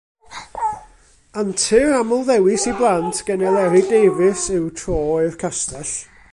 Antur 1.41 1.91
amlddewis 1.99 2.63
i 2.71 2.73
blant 2.79 3.17
gan 3.27 3.45
Eleri 3.49 3.83
Davies 3.93 4.43
yw 4.57 4.65
Tro 4.79 5.01
i'r 5.27 5.41
Castell. 5.45 5.93